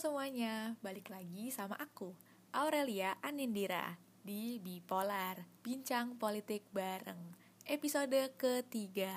[0.00, 2.16] semuanya, balik lagi sama aku,
[2.56, 7.36] Aurelia Anindira di Bipolar, Bincang Politik Bareng,
[7.68, 9.12] episode ketiga.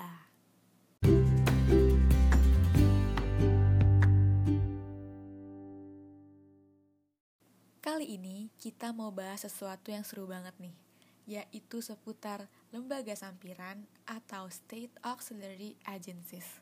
[7.80, 10.76] Kali ini kita mau bahas sesuatu yang seru banget nih,
[11.24, 16.60] yaitu seputar lembaga sampiran atau State Auxiliary Agencies.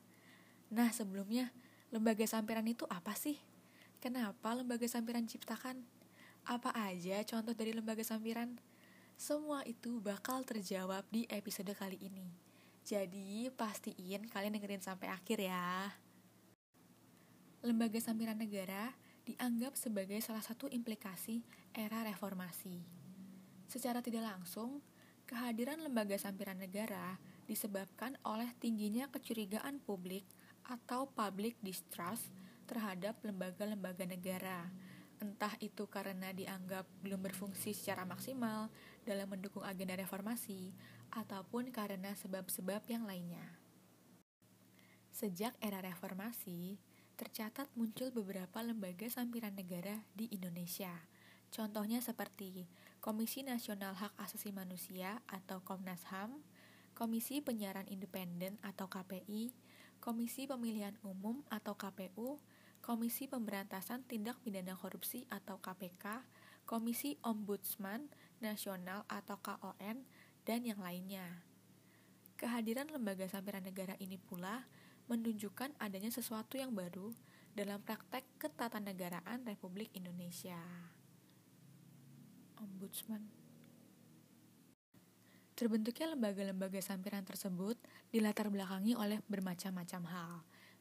[0.70, 1.50] Nah, sebelumnya,
[1.90, 3.50] lembaga sampiran itu apa sih?
[4.02, 5.78] Kenapa lembaga sampiran ciptakan?
[6.42, 8.58] Apa aja contoh dari lembaga sampiran?
[9.14, 12.26] Semua itu bakal terjawab di episode kali ini.
[12.82, 15.94] Jadi, pastiin kalian dengerin sampai akhir ya.
[17.62, 18.90] Lembaga sampiran negara
[19.22, 22.82] dianggap sebagai salah satu implikasi era reformasi.
[23.70, 24.82] Secara tidak langsung,
[25.30, 30.26] kehadiran lembaga sampiran negara disebabkan oleh tingginya kecurigaan publik
[30.66, 32.41] atau public distrust
[32.72, 34.72] terhadap lembaga-lembaga negara.
[35.20, 38.72] Entah itu karena dianggap belum berfungsi secara maksimal
[39.04, 40.72] dalam mendukung agenda reformasi,
[41.12, 43.44] ataupun karena sebab-sebab yang lainnya.
[45.12, 46.80] Sejak era reformasi,
[47.20, 50.90] tercatat muncul beberapa lembaga sampiran negara di Indonesia.
[51.52, 52.64] Contohnya seperti
[53.04, 56.40] Komisi Nasional Hak Asasi Manusia atau Komnas HAM,
[56.96, 59.52] Komisi Penyiaran Independen atau KPI,
[60.00, 62.40] Komisi Pemilihan Umum atau KPU,
[62.82, 66.26] Komisi Pemberantasan Tindak Pidana Korupsi atau KPK,
[66.66, 68.10] Komisi Ombudsman
[68.42, 70.02] Nasional atau KON,
[70.42, 71.46] dan yang lainnya.
[72.34, 74.66] Kehadiran lembaga sampiran negara ini pula
[75.06, 77.14] menunjukkan adanya sesuatu yang baru
[77.54, 80.58] dalam praktek ketatanegaraan Republik Indonesia.
[82.58, 83.30] Ombudsman
[85.54, 87.78] Terbentuknya lembaga-lembaga sampiran tersebut
[88.10, 90.32] dilatar belakangi oleh bermacam-macam hal.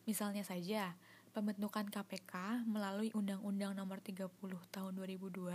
[0.10, 0.98] Misalnya saja,
[1.32, 4.28] pembentukan KPK melalui Undang-Undang Nomor 30
[4.70, 5.52] Tahun 2002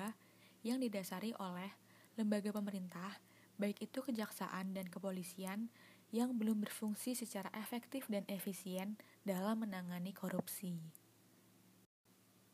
[0.64, 1.70] yang didasari oleh
[2.16, 3.20] lembaga pemerintah,
[3.60, 5.68] baik itu kejaksaan dan kepolisian,
[6.14, 8.96] yang belum berfungsi secara efektif dan efisien
[9.26, 10.78] dalam menangani korupsi.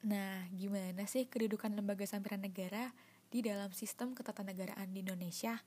[0.03, 2.91] Nah, gimana sih kedudukan lembaga sampiran negara
[3.31, 5.63] di dalam sistem ketatanegaraan di Indonesia?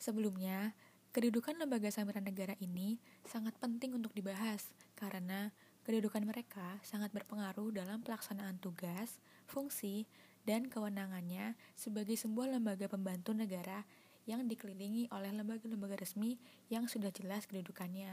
[0.00, 0.74] Sebelumnya,
[1.14, 4.66] kedudukan lembaga sampiran negara ini sangat penting untuk dibahas
[4.98, 9.16] karena Kedudukan mereka sangat berpengaruh dalam pelaksanaan tugas,
[9.48, 10.04] fungsi,
[10.44, 13.84] dan kewenangannya sebagai sebuah lembaga pembantu negara
[14.28, 16.36] yang dikelilingi oleh lembaga-lembaga resmi
[16.68, 18.12] yang sudah jelas kedudukannya.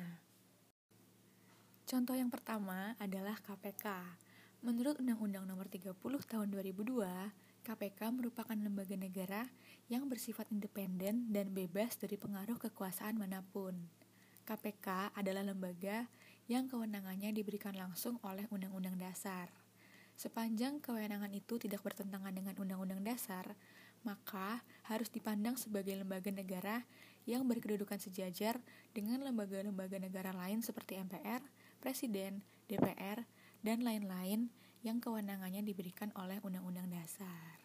[1.87, 4.03] Contoh yang pertama adalah KPK.
[4.59, 9.47] Menurut Undang-Undang Nomor 30 Tahun 2002, KPK merupakan lembaga negara
[9.87, 13.75] yang bersifat independen dan bebas dari pengaruh kekuasaan mana pun.
[14.47, 16.07] KPK adalah lembaga
[16.47, 19.51] yang kewenangannya diberikan langsung oleh Undang-Undang Dasar.
[20.17, 23.53] Sepanjang kewenangan itu tidak bertentangan dengan Undang-Undang Dasar,
[24.01, 26.87] maka harus dipandang sebagai lembaga negara
[27.27, 28.57] yang berkedudukan sejajar
[28.95, 31.43] dengan lembaga-lembaga negara lain seperti MPR,
[31.83, 32.41] Presiden,
[32.71, 33.27] DPR,
[33.61, 34.49] dan lain-lain
[34.81, 37.59] yang kewenangannya diberikan oleh Undang-Undang Dasar.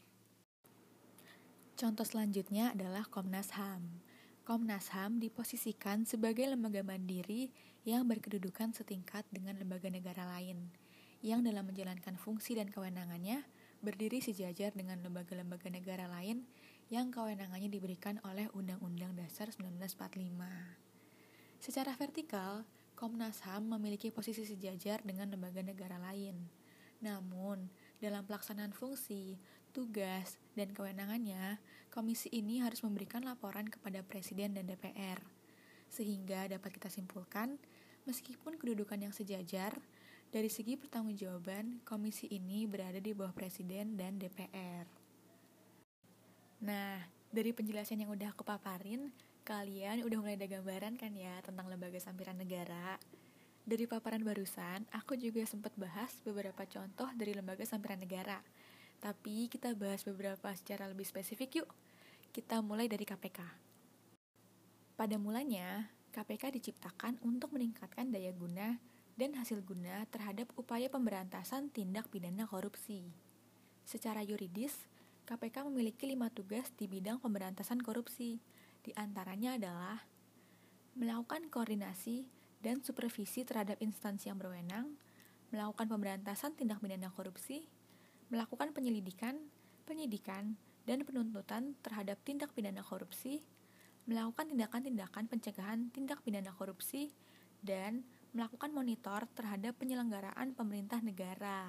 [1.78, 4.03] Contoh selanjutnya adalah Komnas HAM.
[4.42, 7.54] Komnas HAM diposisikan sebagai lembaga mandiri
[7.86, 10.66] yang berkedudukan setingkat dengan lembaga negara lain,
[11.22, 13.47] yang dalam menjalankan fungsi dan kewenangannya
[13.86, 16.42] berdiri sejajar dengan lembaga-lembaga negara lain
[16.91, 20.10] yang kewenangannya diberikan oleh Undang-Undang Dasar 1945.
[21.62, 22.66] Secara vertikal,
[22.98, 26.50] Komnas HAM memiliki posisi sejajar dengan lembaga negara lain.
[26.98, 27.70] Namun,
[28.02, 29.38] dalam pelaksanaan fungsi,
[29.72, 31.56] tugas, dan kewenangannya,
[31.88, 35.19] komisi ini harus memberikan laporan kepada Presiden dan DPR.
[35.88, 37.56] Sehingga dapat kita simpulkan,
[38.05, 39.72] meskipun kedudukan yang sejajar,
[40.32, 44.84] dari segi pertanggungjawaban, komisi ini berada di bawah Presiden dan DPR.
[46.62, 47.00] Nah,
[47.32, 49.12] dari penjelasan yang udah aku paparin,
[49.43, 52.97] kalian udah mulai ada gambaran kan ya tentang lembaga sampiran negara.
[53.64, 58.37] Dari paparan barusan, aku juga sempat bahas beberapa contoh dari lembaga sampiran negara–
[59.02, 61.70] tapi kita bahas beberapa secara lebih spesifik yuk.
[62.31, 63.43] Kita mulai dari KPK.
[64.94, 68.78] Pada mulanya, KPK diciptakan untuk meningkatkan daya guna
[69.19, 73.10] dan hasil guna terhadap upaya pemberantasan tindak pidana korupsi.
[73.82, 74.87] Secara yuridis,
[75.26, 78.38] KPK memiliki lima tugas di bidang pemberantasan korupsi.
[78.87, 80.06] Di antaranya adalah
[80.94, 82.31] melakukan koordinasi
[82.62, 84.94] dan supervisi terhadap instansi yang berwenang,
[85.50, 87.66] melakukan pemberantasan tindak pidana korupsi,
[88.32, 89.37] melakukan penyelidikan,
[89.84, 90.56] penyidikan,
[90.88, 93.44] dan penuntutan terhadap tindak pidana korupsi,
[94.08, 97.12] melakukan tindakan-tindakan pencegahan tindak pidana korupsi,
[97.61, 98.02] dan
[98.32, 101.69] melakukan monitor terhadap penyelenggaraan pemerintah negara.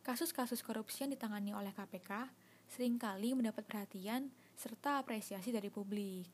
[0.00, 2.32] kasus-kasus korupsi yang ditangani oleh KPK
[2.72, 6.24] sering kali mendapat perhatian serta apresiasi dari publik.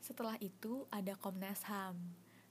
[0.00, 2.00] Setelah itu ada Komnas HAM.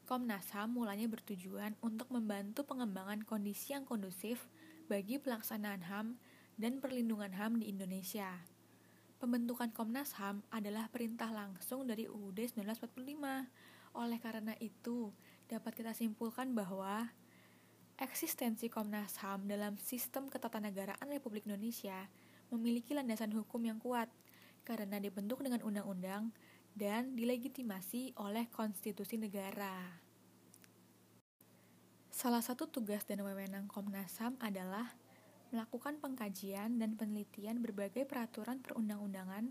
[0.05, 4.45] Komnas HAM mulanya bertujuan untuk membantu pengembangan kondisi yang kondusif
[4.89, 6.17] bagi pelaksanaan HAM
[6.57, 8.41] dan perlindungan HAM di Indonesia.
[9.21, 12.97] Pembentukan Komnas HAM adalah perintah langsung dari UUD 1945.
[13.93, 15.13] Oleh karena itu,
[15.45, 17.05] dapat kita simpulkan bahwa
[18.01, 22.09] eksistensi Komnas HAM dalam sistem ketatanegaraan Republik Indonesia
[22.49, 24.09] memiliki landasan hukum yang kuat
[24.65, 26.33] karena dibentuk dengan undang-undang
[26.73, 30.08] dan dilegitimasi oleh konstitusi negara.
[32.19, 34.91] Salah satu tugas dan wewenang Komnas HAM adalah
[35.55, 39.47] melakukan pengkajian dan penelitian berbagai peraturan perundang-undangan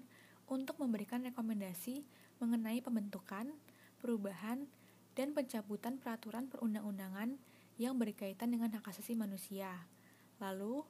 [0.52, 2.04] untuk memberikan rekomendasi
[2.36, 3.56] mengenai pembentukan,
[4.04, 4.68] perubahan,
[5.16, 7.40] dan pencabutan peraturan perundang-undangan
[7.80, 9.88] yang berkaitan dengan hak asasi manusia.
[10.36, 10.84] Lalu,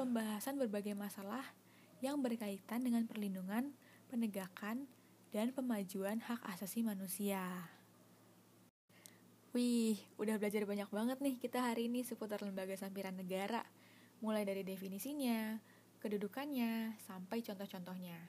[0.00, 1.44] pembahasan berbagai masalah
[2.00, 3.76] yang berkaitan dengan perlindungan,
[4.08, 4.88] penegakan,
[5.36, 7.68] dan pemajuan hak asasi manusia.
[9.58, 13.66] Wih, udah belajar banyak banget nih kita hari ini seputar lembaga sampiran negara.
[14.22, 15.58] Mulai dari definisinya,
[15.98, 18.22] kedudukannya, sampai contoh-contohnya.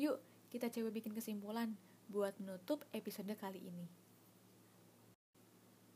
[0.00, 0.16] Yuk,
[0.48, 1.76] kita coba bikin kesimpulan
[2.08, 3.92] buat menutup episode kali ini.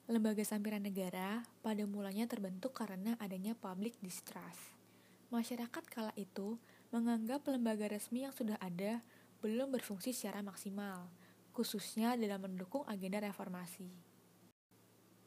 [0.05, 4.77] Lembaga sampiran negara pada mulanya terbentuk karena adanya public distrust.
[5.33, 6.61] Masyarakat kala itu
[6.93, 9.01] menganggap lembaga resmi yang sudah ada
[9.41, 11.09] belum berfungsi secara maksimal,
[11.57, 14.14] khususnya dalam mendukung agenda reformasi.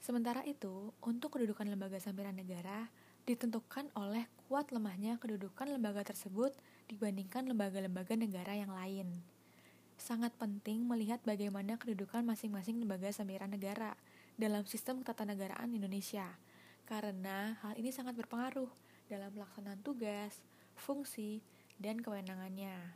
[0.07, 2.87] Sementara itu, untuk kedudukan lembaga sampiran negara
[3.27, 6.55] ditentukan oleh kuat lemahnya kedudukan lembaga tersebut
[6.87, 9.19] dibandingkan lembaga-lembaga negara yang lain.
[9.99, 13.99] Sangat penting melihat bagaimana kedudukan masing-masing lembaga sampiran negara
[14.39, 16.39] dalam sistem ketatanegaraan Indonesia,
[16.87, 18.71] karena hal ini sangat berpengaruh
[19.11, 20.39] dalam pelaksanaan tugas,
[20.79, 21.43] fungsi,
[21.83, 22.95] dan kewenangannya.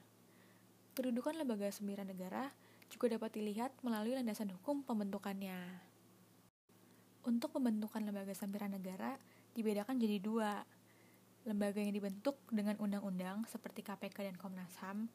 [0.96, 2.48] Kedudukan lembaga sembilan negara
[2.88, 5.91] juga dapat dilihat melalui landasan hukum pembentukannya.
[7.22, 9.18] Untuk pembentukan lembaga sampiran negara
[9.54, 10.66] dibedakan jadi dua.
[11.42, 15.10] Lembaga yang dibentuk dengan undang-undang seperti KPK dan Komnas HAM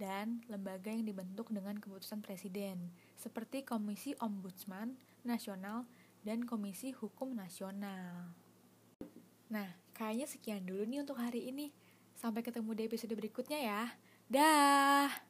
[0.00, 2.88] dan lembaga yang dibentuk dengan keputusan presiden,
[3.20, 4.96] seperti Komisi Ombudsman
[5.28, 5.84] Nasional
[6.24, 8.32] dan Komisi Hukum Nasional.
[9.52, 11.68] Nah, kayaknya sekian dulu nih untuk hari ini.
[12.16, 13.82] Sampai ketemu di episode berikutnya ya.
[14.28, 15.29] Dah.